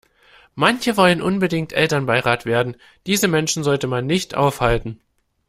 Manche 0.55 0.97
wollen 0.97 1.21
unbedingt 1.21 1.73
Elternbeirat 1.73 2.47
werden, 2.47 2.75
diese 3.05 3.27
Menschen 3.27 3.63
sollte 3.63 3.85
man 3.85 4.07
nicht 4.07 4.33
aufhalten. 4.33 4.99